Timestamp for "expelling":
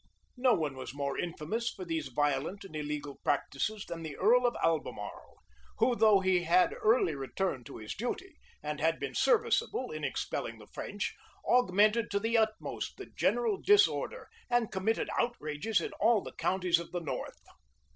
10.03-10.57